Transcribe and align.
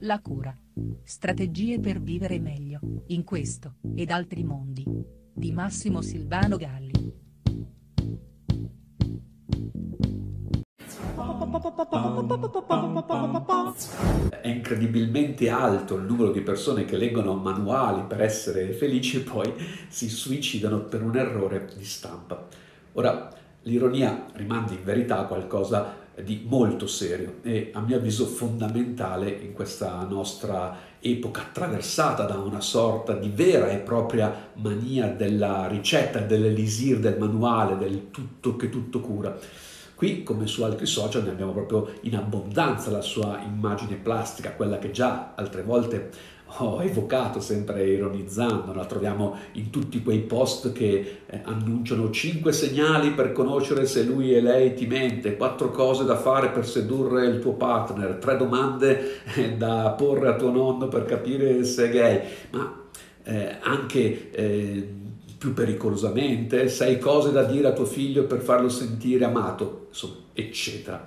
La 0.00 0.20
cura. 0.20 0.56
Strategie 1.02 1.80
per 1.80 2.00
vivere 2.00 2.38
meglio, 2.38 2.80
in 3.08 3.24
questo, 3.24 3.76
ed 3.94 4.10
altri 4.10 4.44
mondi. 4.44 4.84
Di 5.32 5.52
Massimo 5.52 6.02
Silvano 6.02 6.56
Galli. 6.56 6.98
È 14.40 14.48
incredibilmente 14.48 15.48
alto 15.50 15.96
il 15.96 16.04
numero 16.04 16.30
di 16.30 16.40
persone 16.40 16.84
che 16.84 16.96
leggono 16.96 17.34
manuali 17.34 18.02
per 18.06 18.22
essere 18.22 18.72
felici 18.72 19.18
e 19.18 19.20
poi 19.20 19.52
si 19.88 20.08
suicidano 20.08 20.80
per 20.80 21.02
un 21.02 21.16
errore 21.16 21.68
di 21.76 21.84
stampa. 21.84 22.46
Ora, 22.92 23.32
l'ironia 23.62 24.26
rimanda 24.34 24.72
in 24.72 24.84
verità 24.84 25.18
a 25.18 25.26
qualcosa 25.26 26.06
di 26.24 26.44
molto 26.46 26.86
serio 26.86 27.36
e 27.42 27.70
a 27.72 27.80
mio 27.80 27.96
avviso 27.96 28.26
fondamentale 28.26 29.30
in 29.30 29.52
questa 29.52 30.04
nostra 30.08 30.76
epoca 31.00 31.42
attraversata 31.42 32.24
da 32.24 32.38
una 32.38 32.60
sorta 32.60 33.14
di 33.14 33.30
vera 33.32 33.70
e 33.70 33.78
propria 33.78 34.50
mania 34.54 35.08
della 35.08 35.66
ricetta, 35.68 36.18
dell'elisir, 36.18 36.98
del 36.98 37.18
manuale, 37.18 37.76
del 37.76 38.10
tutto 38.10 38.56
che 38.56 38.68
tutto 38.68 39.00
cura. 39.00 39.36
Qui, 39.94 40.22
come 40.22 40.46
su 40.46 40.62
altri 40.62 40.86
social, 40.86 41.24
ne 41.24 41.30
abbiamo 41.30 41.52
proprio 41.52 41.92
in 42.02 42.14
abbondanza 42.14 42.90
la 42.90 43.00
sua 43.00 43.40
immagine 43.44 43.96
plastica, 43.96 44.52
quella 44.52 44.78
che 44.78 44.92
già 44.92 45.32
altre 45.34 45.62
volte 45.62 46.10
ho 46.58 46.82
evocato 46.82 47.40
sempre 47.40 47.86
ironizzando, 47.86 48.72
la 48.72 48.84
troviamo 48.84 49.36
in 49.52 49.70
tutti 49.70 50.02
quei 50.02 50.20
post 50.20 50.72
che 50.72 51.20
eh, 51.26 51.40
annunciano 51.44 52.10
cinque 52.10 52.52
segnali 52.52 53.10
per 53.10 53.32
conoscere 53.32 53.86
se 53.86 54.02
lui 54.02 54.34
e 54.34 54.40
lei 54.40 54.74
ti 54.74 54.86
mente, 54.86 55.36
quattro 55.36 55.70
cose 55.70 56.04
da 56.04 56.16
fare 56.16 56.48
per 56.48 56.66
sedurre 56.66 57.26
il 57.26 57.40
tuo 57.40 57.52
partner, 57.52 58.14
tre 58.14 58.36
domande 58.36 59.22
eh, 59.34 59.52
da 59.52 59.90
porre 59.90 60.28
a 60.28 60.36
tuo 60.36 60.50
nonno 60.50 60.88
per 60.88 61.04
capire 61.04 61.64
se 61.64 61.88
è 61.88 61.90
gay, 61.90 62.20
ma 62.50 62.86
eh, 63.24 63.56
anche 63.60 64.30
eh, 64.30 64.88
più 65.36 65.52
pericolosamente, 65.52 66.68
sei 66.68 66.98
cose 66.98 67.30
da 67.30 67.44
dire 67.44 67.68
a 67.68 67.72
tuo 67.72 67.84
figlio 67.84 68.24
per 68.24 68.40
farlo 68.40 68.68
sentire 68.68 69.24
amato, 69.24 69.86
insomma, 69.88 70.16
eccetera. 70.32 71.06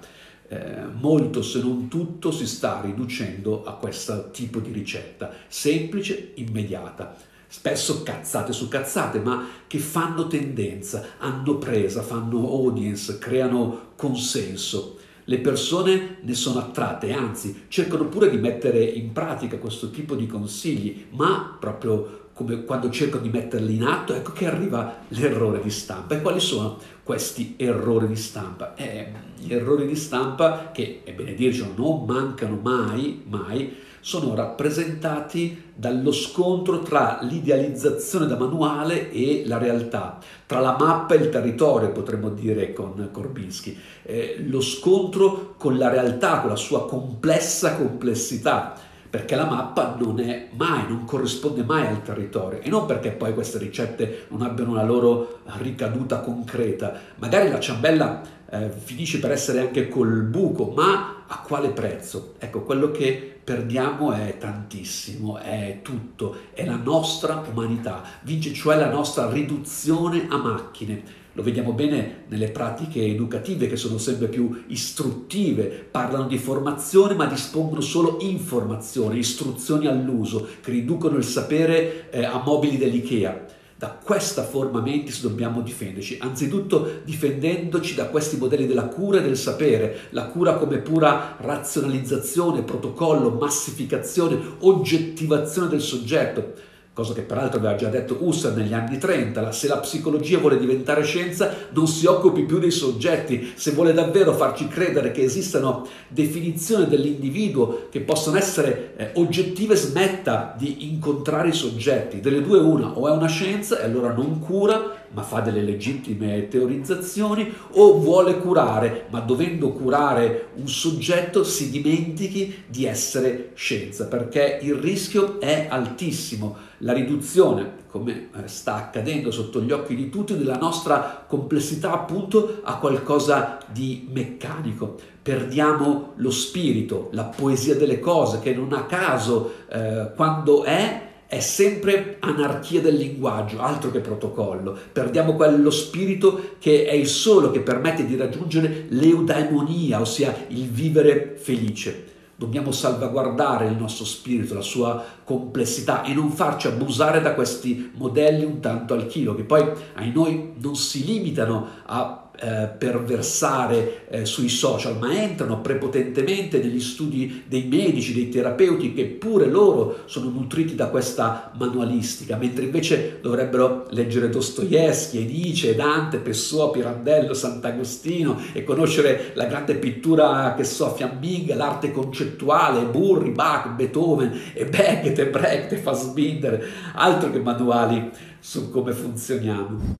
Eh, 0.51 0.83
molto 0.99 1.41
se 1.41 1.61
non 1.61 1.87
tutto 1.87 2.29
si 2.29 2.45
sta 2.45 2.81
riducendo 2.83 3.63
a 3.63 3.75
questo 3.75 4.31
tipo 4.31 4.59
di 4.59 4.73
ricetta, 4.73 5.31
semplice, 5.47 6.33
immediata, 6.35 7.15
spesso 7.47 8.03
cazzate 8.03 8.51
su 8.51 8.67
cazzate, 8.67 9.19
ma 9.19 9.47
che 9.65 9.79
fanno 9.79 10.27
tendenza, 10.27 11.11
hanno 11.19 11.57
presa, 11.57 12.01
fanno 12.01 12.49
audience, 12.49 13.17
creano 13.17 13.91
consenso. 13.95 14.97
Le 15.31 15.37
persone 15.37 16.17
ne 16.19 16.33
sono 16.33 16.59
attratte, 16.59 17.13
anzi 17.13 17.63
cercano 17.69 18.07
pure 18.07 18.29
di 18.29 18.35
mettere 18.35 18.83
in 18.83 19.13
pratica 19.13 19.59
questo 19.59 19.89
tipo 19.89 20.13
di 20.13 20.27
consigli, 20.27 21.05
ma 21.11 21.55
proprio 21.57 22.27
come 22.33 22.65
quando 22.65 22.89
cercano 22.89 23.23
di 23.23 23.29
metterli 23.29 23.75
in 23.75 23.83
atto, 23.83 24.13
ecco 24.13 24.33
che 24.33 24.45
arriva 24.45 25.03
l'errore 25.07 25.61
di 25.61 25.69
stampa. 25.69 26.15
E 26.15 26.21
quali 26.21 26.41
sono 26.41 26.77
questi 27.03 27.53
errori 27.55 28.07
di 28.07 28.17
stampa? 28.17 28.75
Eh, 28.75 29.09
gli 29.37 29.53
errori 29.53 29.87
di 29.87 29.95
stampa, 29.95 30.71
che 30.73 30.99
è 31.05 31.13
bene 31.13 31.33
dircelo, 31.33 31.71
non 31.77 32.03
mancano 32.03 32.59
mai, 32.61 33.23
mai, 33.25 33.73
sono 34.01 34.35
rappresentati 34.35 35.71
dallo 35.73 36.11
scontro 36.11 36.79
tra 36.79 37.19
l'idealizzazione 37.21 38.27
da 38.27 38.37
manuale 38.37 39.11
e 39.11 39.43
la 39.45 39.57
realtà, 39.57 40.17
tra 40.45 40.59
la 40.59 40.75
mappa 40.77 41.13
e 41.13 41.17
il 41.17 41.29
territorio, 41.29 41.91
potremmo 41.91 42.29
dire 42.29 42.73
con 42.73 43.09
Korbinski, 43.11 43.77
eh, 44.03 44.43
lo 44.47 44.59
scontro 44.59 45.53
con 45.57 45.77
la 45.77 45.89
realtà, 45.89 46.41
con 46.41 46.49
la 46.49 46.55
sua 46.55 46.85
complessa 46.87 47.75
complessità 47.75 48.89
perché 49.11 49.35
la 49.35 49.45
mappa 49.45 49.97
non 49.99 50.21
è 50.21 50.47
mai, 50.55 50.87
non 50.87 51.03
corrisponde 51.03 51.63
mai 51.63 51.85
al 51.85 52.01
territorio 52.01 52.61
e 52.61 52.69
non 52.69 52.85
perché 52.85 53.11
poi 53.11 53.33
queste 53.33 53.57
ricette 53.57 54.27
non 54.29 54.41
abbiano 54.41 54.71
una 54.71 54.85
loro 54.85 55.41
ricaduta 55.57 56.21
concreta. 56.21 56.93
Magari 57.15 57.49
la 57.49 57.59
ciambella 57.59 58.21
eh, 58.49 58.69
finisce 58.69 59.19
per 59.19 59.31
essere 59.31 59.59
anche 59.59 59.89
col 59.89 60.21
buco, 60.21 60.71
ma 60.73 61.25
a 61.27 61.39
quale 61.39 61.71
prezzo? 61.71 62.35
Ecco, 62.39 62.61
quello 62.61 62.91
che 62.91 63.39
perdiamo 63.43 64.13
è 64.13 64.37
tantissimo, 64.37 65.39
è 65.39 65.79
tutto, 65.81 66.37
è 66.53 66.65
la 66.65 66.77
nostra 66.77 67.43
umanità, 67.51 68.01
vince 68.21 68.53
cioè 68.53 68.77
la 68.77 68.89
nostra 68.89 69.29
riduzione 69.29 70.25
a 70.29 70.37
macchine 70.37 71.19
lo 71.33 71.43
vediamo 71.43 71.71
bene 71.71 72.23
nelle 72.27 72.49
pratiche 72.49 73.05
educative 73.05 73.67
che 73.67 73.77
sono 73.77 73.97
sempre 73.97 74.27
più 74.27 74.63
istruttive, 74.67 75.87
parlano 75.89 76.27
di 76.27 76.37
formazione 76.37 77.13
ma 77.13 77.25
dispongono 77.25 77.81
solo 77.81 78.17
informazione, 78.21 79.17
istruzioni 79.17 79.87
all'uso, 79.87 80.45
che 80.61 80.71
riducono 80.71 81.17
il 81.17 81.23
sapere 81.23 82.09
eh, 82.09 82.25
a 82.25 82.41
mobili 82.43 82.77
dell'IKEA. 82.77 83.59
Da 83.77 83.97
questa 84.03 84.43
forma 84.43 84.79
mentis 84.79 85.21
dobbiamo 85.21 85.61
difenderci, 85.61 86.17
anzitutto 86.19 86.99
difendendoci 87.03 87.95
da 87.95 88.05
questi 88.07 88.37
modelli 88.37 88.67
della 88.67 88.85
cura 88.85 89.17
e 89.17 89.23
del 89.23 89.37
sapere, 89.37 90.01
la 90.09 90.25
cura 90.25 90.55
come 90.55 90.77
pura 90.77 91.37
razionalizzazione, 91.39 92.61
protocollo, 92.61 93.31
massificazione, 93.31 94.37
oggettivazione 94.59 95.69
del 95.69 95.81
soggetto 95.81 96.69
cosa 96.93 97.13
che 97.13 97.21
peraltro 97.21 97.59
aveva 97.59 97.75
già 97.75 97.87
detto 97.87 98.17
Husserl 98.19 98.57
negli 98.57 98.73
anni 98.73 98.97
30, 98.97 99.51
se 99.53 99.67
la 99.67 99.77
psicologia 99.77 100.39
vuole 100.39 100.59
diventare 100.59 101.03
scienza 101.03 101.55
non 101.71 101.87
si 101.87 102.05
occupi 102.05 102.43
più 102.43 102.59
dei 102.59 102.71
soggetti, 102.71 103.53
se 103.55 103.71
vuole 103.71 103.93
davvero 103.93 104.33
farci 104.33 104.67
credere 104.67 105.11
che 105.11 105.23
esistano 105.23 105.87
definizioni 106.09 106.87
dell'individuo 106.87 107.87
che 107.89 108.01
possono 108.01 108.37
essere 108.37 108.93
eh, 108.97 109.11
oggettive, 109.13 109.75
smetta 109.75 110.53
di 110.57 110.89
incontrare 110.91 111.47
i 111.47 111.53
soggetti, 111.53 112.19
delle 112.19 112.41
due 112.41 112.59
una, 112.59 112.97
o 112.97 113.07
è 113.07 113.11
una 113.11 113.27
scienza 113.27 113.79
e 113.79 113.85
allora 113.85 114.11
non 114.11 114.39
cura 114.39 115.00
ma 115.13 115.23
fa 115.23 115.41
delle 115.41 115.61
legittime 115.61 116.47
teorizzazioni 116.47 117.53
o 117.71 117.99
vuole 117.99 118.37
curare, 118.37 119.05
ma 119.09 119.19
dovendo 119.19 119.71
curare 119.71 120.49
un 120.55 120.67
soggetto 120.67 121.43
si 121.43 121.69
dimentichi 121.69 122.63
di 122.67 122.85
essere 122.85 123.51
scienza, 123.55 124.05
perché 124.05 124.59
il 124.61 124.75
rischio 124.75 125.39
è 125.39 125.67
altissimo. 125.69 126.69
La 126.83 126.93
riduzione, 126.93 127.79
come 127.87 128.29
eh, 128.35 128.47
sta 128.47 128.75
accadendo 128.75 129.29
sotto 129.29 129.61
gli 129.61 129.71
occhi 129.71 129.95
di 129.95 130.09
tutti, 130.09 130.35
della 130.35 130.57
nostra 130.57 131.25
complessità 131.27 131.91
appunto 131.91 132.61
a 132.63 132.77
qualcosa 132.77 133.59
di 133.71 134.07
meccanico. 134.11 134.97
Perdiamo 135.21 136.13
lo 136.15 136.31
spirito, 136.31 137.09
la 137.11 137.25
poesia 137.25 137.75
delle 137.75 137.99
cose 137.99 138.39
che 138.39 138.55
non 138.55 138.73
a 138.73 138.85
caso 138.85 139.53
eh, 139.69 140.11
quando 140.15 140.63
è 140.63 141.09
è 141.31 141.39
sempre 141.39 142.17
anarchia 142.19 142.81
del 142.81 142.95
linguaggio, 142.95 143.61
altro 143.61 143.89
che 143.89 144.01
protocollo. 144.01 144.77
Perdiamo 144.91 145.35
quello 145.37 145.69
spirito 145.69 146.55
che 146.59 146.85
è 146.85 146.91
il 146.91 147.07
solo 147.07 147.51
che 147.51 147.61
permette 147.61 148.05
di 148.05 148.17
raggiungere 148.17 148.87
l'eudaimonia, 148.89 150.01
ossia 150.01 150.47
il 150.49 150.67
vivere 150.67 151.37
felice. 151.37 152.07
Dobbiamo 152.35 152.73
salvaguardare 152.73 153.67
il 153.67 153.77
nostro 153.77 154.03
spirito, 154.03 154.55
la 154.55 154.59
sua 154.59 155.01
complessità 155.23 156.03
e 156.03 156.13
non 156.13 156.31
farci 156.31 156.67
abusare 156.67 157.21
da 157.21 157.33
questi 157.33 157.91
modelli 157.95 158.43
un 158.43 158.59
tanto 158.59 158.93
al 158.93 159.07
chilo, 159.07 159.33
che 159.33 159.43
poi 159.43 159.63
ai 159.93 160.11
noi 160.11 160.55
non 160.57 160.75
si 160.75 161.05
limitano 161.05 161.65
a 161.85 162.29
eh, 162.43 162.69
per 162.75 163.03
versare 163.03 164.07
eh, 164.09 164.25
sui 164.25 164.49
social, 164.49 164.97
ma 164.97 165.13
entrano 165.13 165.61
prepotentemente 165.61 166.57
negli 166.57 166.79
studi 166.79 167.43
dei 167.45 167.65
medici, 167.65 168.15
dei 168.15 168.29
terapeuti, 168.29 168.93
che 168.93 169.05
pure 169.05 169.45
loro 169.45 169.99
sono 170.05 170.29
nutriti 170.29 170.73
da 170.73 170.87
questa 170.87 171.51
manualistica, 171.55 172.37
mentre 172.37 172.65
invece 172.65 173.19
dovrebbero 173.21 173.85
leggere 173.91 174.29
Dostoevsky, 174.29 175.23
Nietzsche, 175.23 175.75
Dante, 175.75 176.17
Pessoa, 176.17 176.71
Pirandello, 176.71 177.35
Sant'Agostino 177.35 178.39
e 178.53 178.63
conoscere 178.63 179.33
la 179.35 179.45
grande 179.45 179.75
pittura 179.75 180.55
che 180.55 180.63
so, 180.63 180.95
fiamminga, 180.95 181.55
l'arte 181.55 181.91
concettuale, 181.91 182.85
Burri, 182.85 183.29
Bach, 183.29 183.69
Beethoven 183.75 184.31
e 184.53 184.65
Beckett 184.65 185.19
e 185.19 185.27
Brecht 185.27 185.73
e 185.73 185.77
Fassbinder, 185.77 186.67
altro 186.95 187.29
che 187.29 187.39
manuali 187.39 188.09
su 188.39 188.71
come 188.71 188.93
funzioniamo. 188.93 189.99